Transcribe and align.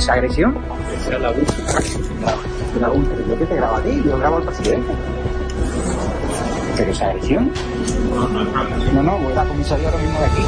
esa 0.00 0.14
agresión? 0.14 0.56
Esa 0.98 1.14
es 1.14 1.20
la 1.20 1.28
abuso. 1.28 1.54
La 2.80 2.88
yo 3.28 3.38
que 3.38 3.46
te 3.46 3.54
grabo 3.54 3.76
a 3.76 3.82
ti, 3.82 4.02
yo 4.04 4.18
grabo 4.18 4.36
al 4.38 4.42
presidente. 4.44 4.92
¿Pero 6.76 6.90
esa 6.90 7.06
agresión? 7.10 7.52
No, 8.94 9.02
no, 9.02 9.18
voy 9.18 9.32
a 9.32 9.36
la 9.36 9.44
comisaría 9.44 9.88
ahora 9.88 10.02
mismo 10.02 10.18
de 10.18 10.26
aquí. 10.26 10.42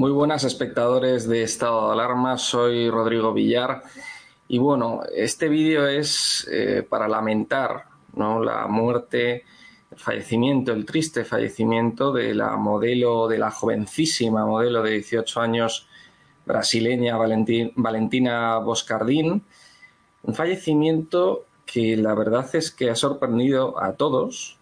Muy 0.00 0.12
buenas 0.12 0.44
espectadores 0.44 1.28
de 1.28 1.42
Estado 1.42 1.88
de 1.88 1.92
Alarma, 1.92 2.38
soy 2.38 2.88
Rodrigo 2.88 3.34
Villar. 3.34 3.82
Y 4.48 4.56
bueno, 4.56 5.02
este 5.14 5.50
vídeo 5.50 5.86
es 5.86 6.48
eh, 6.50 6.82
para 6.88 7.06
lamentar 7.06 7.84
¿no? 8.14 8.42
la 8.42 8.66
muerte, 8.66 9.44
el 9.90 9.98
fallecimiento, 9.98 10.72
el 10.72 10.86
triste 10.86 11.26
fallecimiento 11.26 12.14
de 12.14 12.34
la 12.34 12.56
modelo, 12.56 13.28
de 13.28 13.36
la 13.36 13.50
jovencísima 13.50 14.46
modelo 14.46 14.82
de 14.82 14.92
18 14.92 15.38
años 15.38 15.86
brasileña 16.46 17.18
Valentina 17.18 18.56
Boscardín, 18.56 19.44
un 20.22 20.34
fallecimiento 20.34 21.44
que 21.66 21.98
la 21.98 22.14
verdad 22.14 22.48
es 22.54 22.70
que 22.70 22.88
ha 22.88 22.96
sorprendido 22.96 23.78
a 23.78 23.92
todos, 23.92 24.56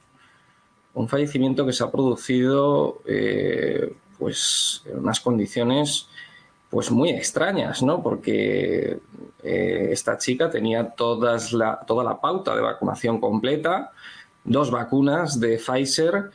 un 0.95 1.09
fallecimiento 1.09 1.65
que 1.65 1.73
se 1.73 1.85
ha 1.85 1.93
producido 1.93 3.03
eh, 3.07 3.95
pues 4.19 4.83
en 4.87 4.99
unas 4.99 5.21
condiciones 5.21 6.09
pues 6.71 6.91
muy 6.91 7.11
extrañas, 7.11 7.83
¿no? 7.83 8.03
Porque 8.03 8.99
eh, 9.43 9.89
esta 9.91 10.19
chica 10.19 10.51
tenía 10.51 10.91
todas 10.91 11.53
la, 11.53 11.81
toda 11.87 12.05
la 12.05 12.21
pauta 12.21 12.55
de 12.55 12.61
vacunación 12.61 13.21
completa, 13.21 13.93
dos 14.45 14.71
vacunas 14.71 15.41
de 15.41 15.59
Pfizer 15.59 16.31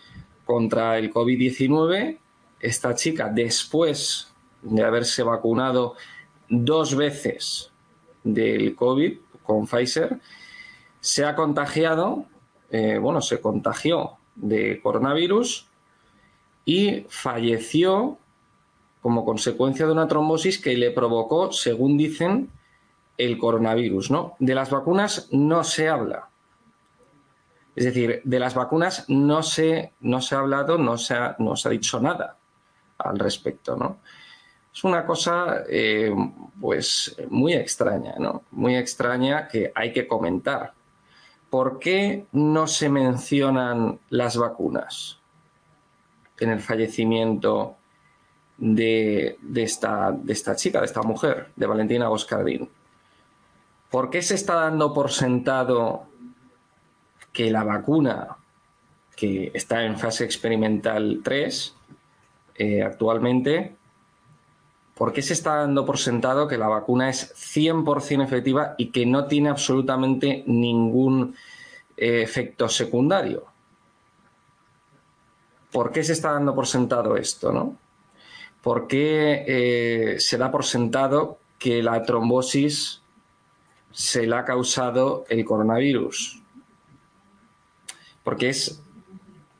contra 0.45 0.97
el 0.97 1.11
COVID-19. 1.11 2.17
Esta 2.59 2.95
chica, 2.95 3.29
después 3.29 4.33
de 4.61 4.83
haberse 4.83 5.21
vacunado 5.21 5.95
dos 6.49 6.95
veces 6.95 7.69
del 8.23 8.75
COVID 8.75 9.17
con 9.43 9.67
Pfizer, 9.67 10.19
se 10.99 11.25
ha 11.25 11.35
contagiado, 11.35 12.25
eh, 12.71 12.97
bueno, 12.97 13.21
se 13.21 13.41
contagió 13.41 14.13
de 14.35 14.79
coronavirus 14.81 15.67
y 16.65 17.05
falleció 17.09 18.17
como 19.01 19.25
consecuencia 19.25 19.85
de 19.85 19.91
una 19.91 20.07
trombosis 20.07 20.59
que 20.59 20.77
le 20.77 20.91
provocó, 20.91 21.51
según 21.51 21.97
dicen, 21.97 22.49
el 23.17 23.37
coronavirus. 23.37 24.11
¿no? 24.11 24.35
De 24.39 24.55
las 24.55 24.69
vacunas 24.69 25.27
no 25.31 25.63
se 25.63 25.89
habla. 25.89 26.29
Es 27.75 27.85
decir, 27.85 28.21
de 28.23 28.39
las 28.39 28.53
vacunas 28.53 29.05
no 29.09 29.43
se, 29.43 29.93
no 29.99 30.21
se 30.21 30.35
ha 30.35 30.39
hablado, 30.39 30.77
no 30.77 30.97
se 30.97 31.15
ha, 31.15 31.35
no 31.39 31.55
se 31.55 31.67
ha 31.67 31.71
dicho 31.71 31.99
nada 31.99 32.37
al 32.97 33.19
respecto. 33.19 33.75
¿no? 33.75 33.97
Es 34.73 34.83
una 34.83 35.05
cosa 35.05 35.63
eh, 35.69 36.13
pues 36.59 37.15
muy 37.29 37.53
extraña, 37.53 38.15
¿no? 38.17 38.43
Muy 38.51 38.75
extraña 38.75 39.47
que 39.47 39.71
hay 39.75 39.91
que 39.91 40.07
comentar. 40.07 40.73
¿Por 41.49 41.77
qué 41.77 42.25
no 42.31 42.65
se 42.65 42.89
mencionan 42.89 43.99
las 44.09 44.37
vacunas? 44.37 45.19
En 46.43 46.51
el 46.51 46.59
fallecimiento 46.59 47.77
de, 48.57 49.37
esta, 49.55 50.11
de 50.11 50.33
esta 50.33 50.55
chica, 50.55 50.79
de 50.79 50.85
esta 50.85 51.01
mujer, 51.01 51.49
de 51.55 51.65
Valentina 51.65 52.07
Boscardín. 52.07 52.69
¿Por 53.89 54.09
qué 54.09 54.21
se 54.21 54.35
está 54.35 54.55
dando 54.55 54.93
por 54.93 55.11
sentado 55.11 56.07
que 57.31 57.51
la 57.51 57.63
vacuna, 57.63 58.37
que 59.15 59.51
está 59.53 59.83
en 59.83 59.97
fase 59.97 60.23
experimental 60.23 61.21
3 61.23 61.75
eh, 62.55 62.83
actualmente, 62.83 63.75
¿por 64.95 65.13
qué 65.13 65.21
se 65.21 65.33
está 65.33 65.55
dando 65.55 65.85
por 65.85 65.97
sentado 65.97 66.47
que 66.47 66.57
la 66.57 66.67
vacuna 66.67 67.09
es 67.09 67.33
100% 67.35 68.23
efectiva 68.23 68.75
y 68.77 68.91
que 68.91 69.05
no 69.05 69.25
tiene 69.25 69.49
absolutamente 69.49 70.43
ningún 70.47 71.35
eh, 71.97 72.21
efecto 72.21 72.69
secundario? 72.69 73.52
¿Por 75.73 75.91
qué 75.91 76.03
se 76.03 76.13
está 76.13 76.31
dando 76.31 76.53
por 76.53 76.67
sentado 76.67 77.17
esto? 77.17 77.51
¿no? 77.51 77.75
¿Por 78.61 78.87
qué 78.87 79.43
eh, 79.47 80.19
se 80.19 80.37
da 80.37 80.51
por 80.51 80.63
sentado 80.63 81.39
que 81.57 81.81
la 81.81 82.03
trombosis 82.03 83.01
se 83.91 84.27
la 84.27 84.39
ha 84.39 84.45
causado 84.45 85.25
el 85.27 85.43
coronavirus? 85.43 86.41
Porque 88.23 88.49
es 88.49 88.81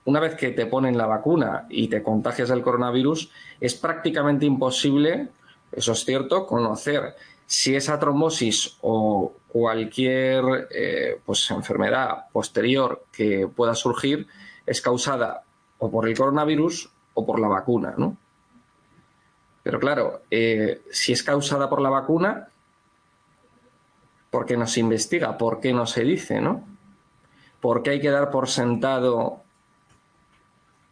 una 0.06 0.20
vez 0.20 0.36
que 0.36 0.52
te 0.52 0.68
ponen 0.68 0.98
la 0.98 1.08
vacuna 1.08 1.66
y 1.70 1.88
te 1.88 2.04
contagias 2.04 2.50
del 2.50 2.62
coronavirus, 2.62 3.32
es 3.60 3.74
prácticamente 3.74 4.46
imposible, 4.46 5.30
eso 5.72 5.94
es 5.94 6.06
cierto, 6.06 6.46
conocer 6.46 7.16
si 7.46 7.76
esa 7.76 8.00
trombosis 8.00 8.78
o 8.82 9.34
cualquier 9.48 10.68
eh, 10.72 11.20
pues, 11.26 11.50
enfermedad 11.52 12.26
posterior 12.32 13.06
que 13.12 13.48
pueda 13.48 13.76
surgir 13.76 14.28
es 14.66 14.82
causada 14.82 15.44
o 15.84 15.92
por 15.92 16.08
el 16.08 16.18
coronavirus 16.18 16.90
o 17.14 17.26
por 17.26 17.42
la 17.42 17.50
vacuna, 17.50 17.94
¿no? 17.98 18.16
Pero 19.64 19.82
claro, 19.82 20.22
eh, 20.32 20.82
si 20.90 21.12
es 21.12 21.24
causada 21.24 21.70
por 21.70 21.82
la 21.82 21.90
vacuna, 21.90 22.48
¿por 24.30 24.46
qué 24.46 24.56
no 24.56 24.66
se 24.66 24.80
investiga? 24.80 25.38
¿Por 25.38 25.60
qué 25.60 25.74
no 25.74 25.86
se 25.86 26.06
dice, 26.06 26.40
no? 26.40 26.64
¿Por 27.60 27.84
qué 27.84 27.90
hay 27.92 28.00
que 28.00 28.12
dar 28.12 28.32
por 28.32 28.48
sentado 28.48 29.42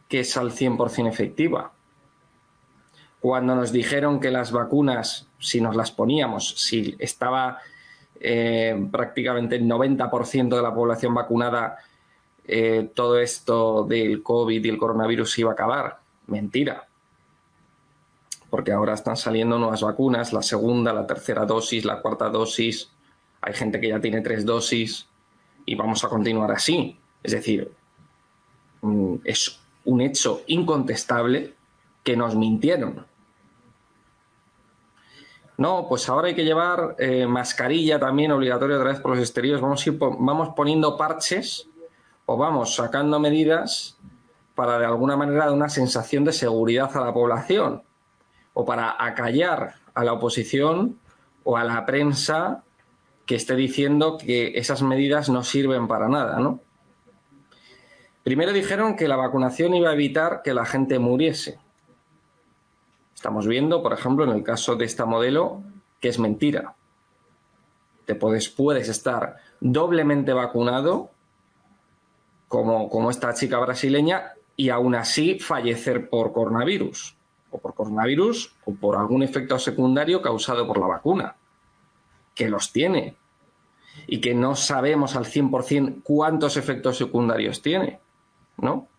que 0.10 0.20
es 0.20 0.36
al 0.36 0.52
100% 0.52 1.08
efectiva? 1.08 1.72
Cuando 3.22 3.56
nos 3.56 3.72
dijeron 3.72 4.20
que 4.20 4.30
las 4.30 4.52
vacunas, 4.52 5.30
si 5.40 5.62
nos 5.62 5.78
las 5.78 5.92
poníamos, 5.92 6.50
si 6.58 6.98
estaba 7.00 7.60
eh, 8.20 8.90
prácticamente 8.92 9.56
el 9.56 9.64
90% 9.64 10.54
de 10.54 10.62
la 10.62 10.74
población 10.76 11.14
vacunada, 11.14 11.78
eh, 12.54 12.92
todo 12.94 13.18
esto 13.18 13.86
del 13.86 14.22
COVID 14.22 14.66
y 14.66 14.68
el 14.68 14.78
coronavirus 14.78 15.40
iba 15.40 15.52
a 15.52 15.54
acabar. 15.54 16.02
Mentira. 16.28 16.86
Porque 18.50 18.74
ahora 18.74 18.94
están 18.94 19.16
saliendo 19.16 19.58
nuevas 19.58 19.82
vacunas, 19.82 20.34
la 20.34 20.42
segunda, 20.42 20.92
la 20.92 21.08
tercera 21.08 21.46
dosis, 21.46 21.86
la 21.86 22.02
cuarta 22.02 22.28
dosis. 22.28 22.92
Hay 23.40 23.54
gente 23.54 23.80
que 23.80 23.88
ya 23.88 24.02
tiene 24.02 24.20
tres 24.20 24.46
dosis 24.46 25.08
y 25.66 25.76
vamos 25.76 26.04
a 26.04 26.10
continuar 26.10 26.52
así. 26.52 27.00
Es 27.24 27.32
decir, 27.32 27.72
mm, 28.82 29.16
es 29.24 29.62
un 29.86 30.02
hecho 30.02 30.42
incontestable 30.48 31.54
que 32.04 32.18
nos 32.18 32.36
mintieron. 32.36 33.06
No, 35.58 35.86
pues 35.88 36.10
ahora 36.10 36.28
hay 36.28 36.36
que 36.36 36.44
llevar 36.44 36.98
eh, 37.00 37.28
mascarilla 37.28 37.98
también 37.98 38.34
obligatoria 38.34 38.76
otra 38.76 38.92
vez 38.92 39.00
por 39.00 39.12
los 39.12 39.20
exteriores. 39.20 39.62
Vamos, 39.62 39.86
a 39.88 39.90
ir, 39.90 39.98
vamos 39.98 40.50
poniendo 40.54 40.98
parches 40.98 41.71
o 42.26 42.38
vamos 42.38 42.76
sacando 42.76 43.20
medidas 43.20 43.98
para 44.56 44.80
de 44.80 44.86
alguna 44.86 45.18
manera 45.18 45.46
dar 45.46 45.54
una 45.54 45.70
sensación 45.70 46.24
de 46.24 46.34
seguridad 46.34 46.96
a 46.96 47.06
la 47.06 47.14
población 47.14 47.84
o 48.54 48.66
para 48.66 48.96
acallar 49.04 49.76
a 49.94 50.04
la 50.04 50.14
oposición 50.14 51.00
o 51.44 51.58
a 51.58 51.64
la 51.64 51.86
prensa 51.86 52.64
que 53.26 53.36
esté 53.36 53.56
diciendo 53.56 54.18
que 54.18 54.54
esas 54.56 54.82
medidas 54.82 55.30
no 55.30 55.44
sirven 55.44 55.88
para 55.88 56.10
nada, 56.10 56.40
¿no? 56.40 56.60
Primero 58.24 58.54
dijeron 58.54 58.96
que 58.96 59.08
la 59.08 59.16
vacunación 59.16 59.74
iba 59.74 59.90
a 59.90 59.94
evitar 59.94 60.42
que 60.44 60.54
la 60.54 60.66
gente 60.66 61.00
muriese. 61.00 61.60
Estamos 63.16 63.48
viendo, 63.48 63.82
por 63.82 63.94
ejemplo, 63.94 64.26
en 64.26 64.32
el 64.32 64.44
caso 64.44 64.76
de 64.76 64.86
esta 64.86 65.06
modelo, 65.06 65.64
que 66.00 66.10
es 66.10 66.20
mentira. 66.20 66.76
Te 68.06 68.16
puedes, 68.16 68.50
puedes 68.50 68.90
estar 68.90 69.38
doblemente 69.60 70.34
vacunado, 70.34 71.12
como, 72.52 72.90
como 72.90 73.10
esta 73.10 73.34
chica 73.34 73.58
brasileña, 73.60 74.34
y 74.58 74.72
aún 74.72 74.94
así 74.94 75.40
fallecer 75.40 76.10
por 76.10 76.34
coronavirus, 76.34 77.16
o 77.50 77.60
por 77.60 77.74
coronavirus, 77.74 78.54
o 78.66 78.74
por 78.74 78.98
algún 78.98 79.24
efecto 79.24 79.58
secundario 79.58 80.22
causado 80.22 80.68
por 80.68 80.78
la 80.78 80.88
vacuna, 80.88 81.38
que 82.36 82.50
los 82.50 82.74
tiene, 82.74 83.16
y 84.06 84.20
que 84.20 84.36
no 84.36 84.56
sabemos 84.56 85.16
al 85.16 85.24
100% 85.24 86.04
cuántos 86.04 86.58
efectos 86.58 86.98
secundarios 86.98 87.62
tiene, 87.62 88.02
¿no? 88.58 88.90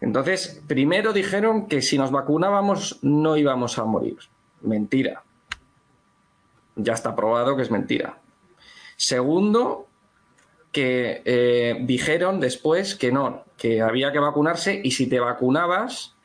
Entonces, 0.00 0.62
primero 0.66 1.12
dijeron 1.12 1.66
que 1.66 1.82
si 1.82 1.98
nos 1.98 2.10
vacunábamos 2.10 3.00
no 3.02 3.36
íbamos 3.36 3.78
a 3.78 3.84
morir. 3.84 4.16
Mentira. 4.62 5.24
Ya 6.74 6.94
está 6.94 7.14
probado 7.14 7.54
que 7.54 7.62
es 7.62 7.70
mentira. 7.70 8.18
Segundo, 8.96 9.88
que 10.72 11.22
eh, 11.26 11.78
dijeron 11.82 12.40
después 12.40 12.96
que 12.96 13.12
no, 13.12 13.44
que 13.58 13.82
había 13.82 14.10
que 14.10 14.18
vacunarse 14.18 14.80
y 14.82 14.92
si 14.92 15.06
te 15.06 15.20
vacunabas, 15.20 16.16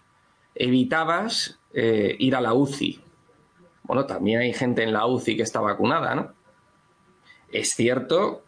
evitabas 0.56 1.60
eh, 1.74 2.16
ir 2.18 2.36
a 2.36 2.42
la 2.42 2.54
UCI. 2.54 3.02
Bueno, 3.84 4.06
también 4.06 4.40
hay 4.40 4.54
gente 4.54 4.84
en 4.84 4.94
la 4.94 5.06
UCI 5.06 5.36
que 5.36 5.44
está 5.44 5.60
vacunada, 5.60 6.16
¿no? 6.16 6.34
Es 7.52 7.72
cierto, 7.72 8.44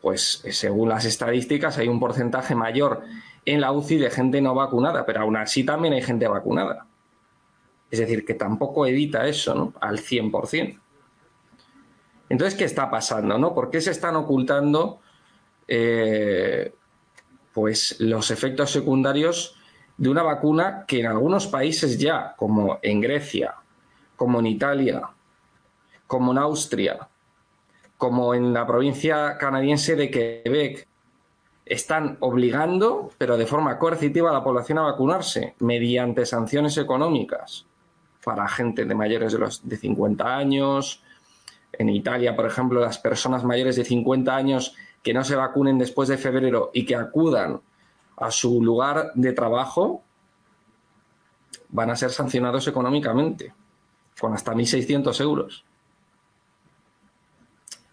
pues 0.00 0.42
según 0.50 0.88
las 0.88 1.04
estadísticas 1.04 1.78
hay 1.78 1.88
un 1.88 2.00
porcentaje 2.00 2.54
mayor 2.54 3.02
en 3.44 3.60
la 3.60 3.72
UCI 3.72 3.98
de 3.98 4.10
gente 4.10 4.40
no 4.40 4.54
vacunada, 4.54 5.04
pero 5.04 5.20
aún 5.20 5.36
así 5.36 5.64
también 5.64 5.94
hay 5.94 6.02
gente 6.02 6.28
vacunada. 6.28 6.86
Es 7.90 7.98
decir, 7.98 8.24
que 8.24 8.34
tampoco 8.34 8.86
evita 8.86 9.26
eso, 9.26 9.54
¿no? 9.54 9.74
Al 9.80 9.98
100%. 9.98 10.78
Entonces, 12.28 12.56
¿qué 12.56 12.64
está 12.64 12.88
pasando, 12.90 13.36
no? 13.38 13.54
¿Por 13.54 13.70
qué 13.70 13.80
se 13.80 13.90
están 13.90 14.14
ocultando 14.14 15.00
eh, 15.72 16.74
pues 17.54 18.00
los 18.00 18.32
efectos 18.32 18.72
secundarios 18.72 19.56
de 19.96 20.08
una 20.08 20.24
vacuna 20.24 20.84
que 20.86 21.00
en 21.00 21.06
algunos 21.06 21.46
países 21.46 21.96
ya, 21.96 22.34
como 22.36 22.80
en 22.82 23.00
Grecia, 23.00 23.54
como 24.16 24.40
en 24.40 24.46
Italia, 24.46 25.02
como 26.08 26.32
en 26.32 26.38
Austria, 26.38 27.08
como 27.96 28.34
en 28.34 28.52
la 28.52 28.66
provincia 28.66 29.38
canadiense 29.38 29.94
de 29.94 30.10
Quebec, 30.10 30.88
están 31.64 32.16
obligando, 32.18 33.10
pero 33.16 33.36
de 33.36 33.46
forma 33.46 33.78
coercitiva, 33.78 34.30
a 34.30 34.32
la 34.32 34.42
población 34.42 34.78
a 34.78 34.82
vacunarse 34.82 35.54
mediante 35.60 36.26
sanciones 36.26 36.76
económicas 36.78 37.64
para 38.24 38.48
gente 38.48 38.86
de 38.86 38.94
mayores 38.96 39.34
de, 39.34 39.38
los, 39.38 39.68
de 39.68 39.76
50 39.76 40.36
años. 40.36 41.04
En 41.72 41.88
Italia, 41.90 42.34
por 42.34 42.46
ejemplo, 42.46 42.80
las 42.80 42.98
personas 42.98 43.44
mayores 43.44 43.76
de 43.76 43.84
50 43.84 44.34
años 44.34 44.74
que 45.02 45.14
no 45.14 45.24
se 45.24 45.36
vacunen 45.36 45.78
después 45.78 46.08
de 46.08 46.18
febrero 46.18 46.70
y 46.74 46.84
que 46.84 46.94
acudan 46.94 47.60
a 48.16 48.30
su 48.30 48.62
lugar 48.62 49.12
de 49.14 49.32
trabajo 49.32 50.02
van 51.70 51.90
a 51.90 51.96
ser 51.96 52.10
sancionados 52.10 52.66
económicamente 52.68 53.54
con 54.18 54.34
hasta 54.34 54.52
1.600 54.52 55.20
euros. 55.20 55.64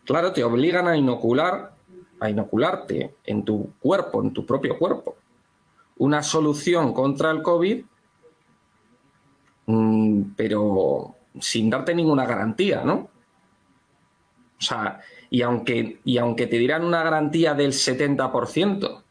Claro, 0.04 0.34
te 0.34 0.44
obligan 0.44 0.88
a 0.88 0.98
inocular, 0.98 1.74
a 2.20 2.30
inocularte 2.30 3.16
en 3.24 3.44
tu 3.44 3.74
cuerpo, 3.80 4.22
en 4.22 4.34
tu 4.34 4.46
propio 4.46 4.78
cuerpo, 4.78 5.16
una 5.98 6.24
solución 6.24 6.94
contra 6.94 7.32
el 7.32 7.42
COVID, 7.42 7.86
mm, 9.68 10.22
pero 10.36 11.16
sin 11.40 11.70
darte 11.70 11.94
ninguna 11.94 12.26
garantía, 12.26 12.84
¿no? 12.84 13.10
O 14.60 14.62
sea, 14.62 15.00
y 15.30 15.42
aunque, 15.42 16.00
y 16.04 16.18
aunque 16.18 16.48
te 16.48 16.58
dieran 16.58 16.84
una 16.84 17.04
garantía 17.04 17.54
del 17.54 17.72
70%, 17.72 19.04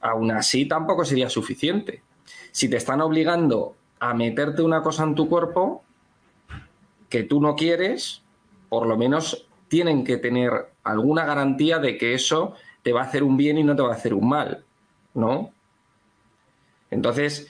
aún 0.00 0.30
así 0.30 0.66
tampoco 0.66 1.04
sería 1.04 1.30
suficiente. 1.30 2.02
Si 2.52 2.68
te 2.68 2.76
están 2.76 3.00
obligando 3.00 3.76
a 4.00 4.14
meterte 4.14 4.62
una 4.62 4.82
cosa 4.82 5.04
en 5.04 5.14
tu 5.14 5.28
cuerpo 5.28 5.82
que 7.08 7.22
tú 7.22 7.40
no 7.40 7.56
quieres, 7.56 8.22
por 8.68 8.86
lo 8.86 8.96
menos 8.96 9.46
tienen 9.68 10.04
que 10.04 10.18
tener 10.18 10.72
alguna 10.82 11.24
garantía 11.24 11.78
de 11.78 11.96
que 11.96 12.14
eso 12.14 12.54
te 12.82 12.92
va 12.92 13.00
a 13.00 13.04
hacer 13.04 13.22
un 13.22 13.36
bien 13.36 13.56
y 13.56 13.64
no 13.64 13.74
te 13.74 13.82
va 13.82 13.90
a 13.92 13.96
hacer 13.96 14.12
un 14.12 14.28
mal, 14.28 14.64
¿no? 15.14 15.52
Entonces, 16.90 17.48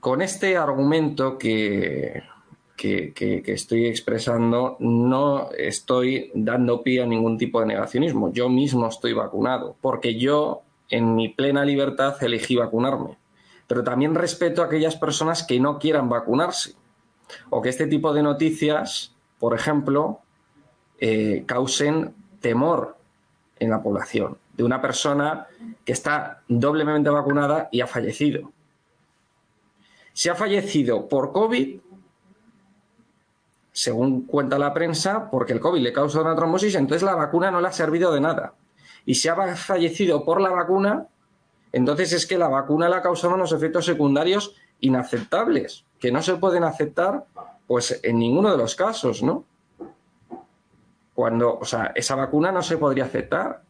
con 0.00 0.22
este 0.22 0.56
argumento 0.56 1.38
que, 1.38 2.22
que, 2.76 3.42
estoy 3.46 3.86
expresando, 3.86 4.76
no 4.80 5.50
estoy 5.52 6.30
dando 6.34 6.82
pie 6.82 7.02
a 7.02 7.06
ningún 7.06 7.38
tipo 7.38 7.60
de 7.60 7.66
negacionismo. 7.66 8.32
Yo 8.32 8.48
mismo 8.48 8.86
estoy 8.86 9.12
vacunado, 9.12 9.76
porque 9.80 10.18
yo, 10.18 10.62
en 10.90 11.14
mi 11.14 11.28
plena 11.28 11.64
libertad, 11.64 12.22
elegí 12.22 12.56
vacunarme. 12.56 13.16
Pero 13.66 13.82
también 13.82 14.14
respeto 14.14 14.62
a 14.62 14.66
aquellas 14.66 14.96
personas 14.96 15.42
que 15.42 15.58
no 15.58 15.78
quieran 15.78 16.08
vacunarse 16.08 16.74
o 17.50 17.60
que 17.60 17.70
este 17.70 17.86
tipo 17.86 18.12
de 18.12 18.22
noticias 18.22 19.16
por 19.38 19.54
ejemplo, 19.54 20.20
eh, 20.98 21.44
causen 21.46 22.14
temor 22.40 22.96
en 23.58 23.70
la 23.70 23.82
población 23.82 24.38
de 24.54 24.64
una 24.64 24.80
persona 24.80 25.46
que 25.84 25.92
está 25.92 26.42
doblemente 26.48 27.10
vacunada 27.10 27.68
y 27.70 27.80
ha 27.80 27.86
fallecido. 27.86 28.50
Si 30.12 30.30
ha 30.30 30.34
fallecido 30.34 31.08
por 31.08 31.32
COVID, 31.32 31.80
según 33.76 34.22
cuenta 34.22 34.58
la 34.58 34.72
prensa, 34.72 35.30
porque 35.30 35.52
el 35.52 35.60
COVID 35.60 35.82
le 35.82 35.92
causa 35.92 36.22
una 36.22 36.34
trombosis, 36.34 36.76
entonces 36.76 37.02
la 37.02 37.14
vacuna 37.14 37.50
no 37.50 37.60
le 37.60 37.68
ha 37.68 37.72
servido 37.72 38.10
de 38.10 38.22
nada. 38.22 38.54
Y 39.04 39.16
si 39.16 39.28
ha 39.28 39.36
fallecido 39.54 40.24
por 40.24 40.40
la 40.40 40.48
vacuna, 40.48 41.06
entonces 41.72 42.14
es 42.14 42.26
que 42.26 42.38
la 42.38 42.48
vacuna 42.48 42.88
le 42.88 42.96
ha 42.96 43.02
causado 43.02 43.34
unos 43.34 43.52
efectos 43.52 43.84
secundarios 43.84 44.54
inaceptables, 44.80 45.84
que 45.98 46.10
no 46.10 46.22
se 46.22 46.36
pueden 46.36 46.64
aceptar 46.64 47.26
pues 47.66 48.00
en 48.02 48.18
ninguno 48.18 48.50
de 48.50 48.56
los 48.56 48.74
casos, 48.76 49.22
¿no? 49.22 49.44
Cuando, 51.12 51.58
o 51.58 51.64
sea, 51.66 51.92
esa 51.94 52.14
vacuna 52.14 52.50
no 52.50 52.62
se 52.62 52.78
podría 52.78 53.04
aceptar. 53.04 53.60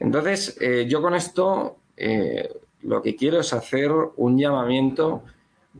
Entonces, 0.00 0.56
eh, 0.62 0.86
yo 0.88 1.02
con 1.02 1.14
esto 1.14 1.76
eh, 1.98 2.48
lo 2.80 3.02
que 3.02 3.16
quiero 3.16 3.40
es 3.40 3.52
hacer 3.52 3.92
un 4.16 4.38
llamamiento 4.38 5.24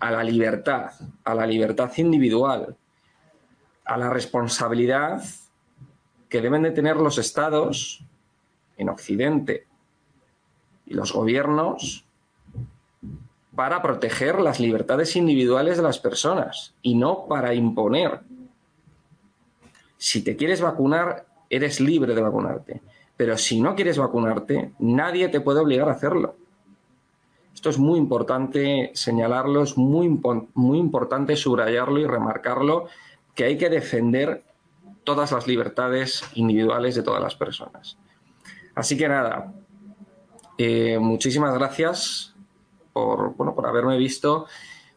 a 0.01 0.11
la 0.11 0.25
libertad, 0.25 0.93
a 1.25 1.35
la 1.35 1.47
libertad 1.47 1.93
individual, 1.97 2.77
a 3.85 3.97
la 3.97 4.11
responsabilidad 4.11 5.23
que 6.29 6.41
deben 6.41 6.63
de 6.63 6.71
tener 6.71 6.97
los 6.97 7.19
estados 7.19 8.05
en 8.77 8.89
Occidente 8.89 9.67
y 10.87 10.95
los 10.95 11.13
gobiernos 11.13 12.05
para 13.55 13.83
proteger 13.83 14.41
las 14.41 14.59
libertades 14.59 15.15
individuales 15.17 15.77
de 15.77 15.85
las 15.85 15.99
personas 15.99 16.75
y 16.83 16.97
no 16.97 17.27
para 17.29 17.55
imponer. 17.55 18.21
Si 19.97 20.23
te 20.23 20.37
quieres 20.37 20.61
vacunar, 20.61 21.27
eres 21.49 21.81
libre 21.81 22.15
de 22.15 22.23
vacunarte. 22.23 22.83
Pero 23.17 23.39
si 23.39 23.61
no 23.61 23.77
quieres 23.77 23.97
vacunarte, 23.97 24.73
nadie 24.81 25.29
te 25.29 25.41
puede 25.41 25.61
obligar 25.61 25.89
a 25.89 25.93
hacerlo. 25.93 26.37
Esto 27.54 27.70
es 27.70 27.78
muy 27.78 27.99
importante 27.99 28.90
señalarlo, 28.94 29.62
es 29.62 29.78
muy, 29.78 30.08
muy 30.54 30.78
importante 30.78 31.37
subrayarlo 31.37 32.00
y 32.00 32.06
remarcarlo, 32.06 32.88
que 33.34 33.44
hay 33.44 33.56
que 33.56 33.70
defender 33.70 34.42
todas 35.04 35.32
las 35.32 35.46
libertades 35.46 36.25
individuales 36.34 36.96
de 36.96 37.02
todas 37.02 37.23
las 37.23 37.37
personas. 37.37 37.96
Así 38.75 38.96
que 38.96 39.08
nada, 39.08 39.54
eh, 40.58 40.99
muchísimas 40.99 41.54
gracias 41.54 42.34
por, 42.92 43.34
bueno, 43.37 43.54
por 43.54 43.66
haberme 43.66 43.96
visto. 43.99 44.46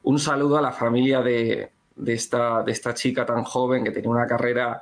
Un 0.03 0.19
saludo 0.19 0.57
a 0.57 0.61
la 0.61 0.71
familia 0.71 1.21
de, 1.21 1.71
esta, 2.05 2.63
de 2.63 2.71
esta 2.71 2.93
chica 2.93 3.25
tan 3.25 3.43
joven 3.43 3.83
que 3.83 3.91
tenía 3.91 4.09
una 4.09 4.25
carrera 4.25 4.81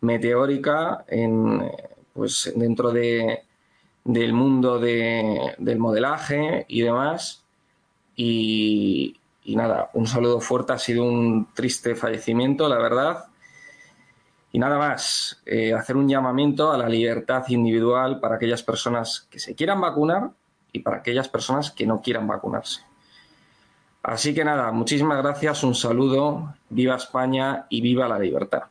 meteórica 0.00 1.04
en, 1.06 1.70
pues, 2.14 2.52
dentro 2.56 2.90
de, 2.92 3.44
del 4.04 4.32
mundo 4.32 4.78
del 4.78 5.78
modelaje 5.78 6.64
y 6.68 6.82
demás. 6.82 7.44
Y, 8.16 9.16
nada, 9.46 9.90
un 9.94 10.06
saludo 10.06 10.40
fuerte. 10.40 10.72
Ha 10.72 10.78
sido 10.78 11.04
un 11.04 11.48
triste 11.54 11.94
fallecimiento, 11.94 12.68
la 12.68 12.78
verdad. 12.78 13.24
Y 14.52 14.58
nada 14.58 14.78
más, 14.78 15.40
eh, 15.46 15.72
hacer 15.72 15.96
un 15.96 16.08
llamamiento 16.08 16.72
a 16.72 16.78
la 16.78 16.88
libertad 16.88 17.44
individual 17.48 18.18
para 18.20 18.36
aquellas 18.36 18.62
personas 18.62 19.28
que 19.30 19.38
se 19.38 19.54
quieran 19.54 19.80
vacunar 19.80 20.30
y 20.72 20.80
para 20.80 20.98
aquellas 20.98 21.28
personas 21.28 21.70
que 21.70 21.86
no 21.86 22.00
quieran 22.00 22.26
vacunarse. 22.26 22.82
Así 24.02 24.34
que 24.34 24.44
nada, 24.44 24.72
muchísimas 24.72 25.18
gracias, 25.18 25.62
un 25.62 25.74
saludo, 25.74 26.54
viva 26.70 26.96
España 26.96 27.66
y 27.68 27.80
viva 27.80 28.08
la 28.08 28.18
libertad. 28.18 28.62